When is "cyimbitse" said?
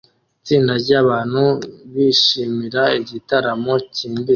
3.93-4.29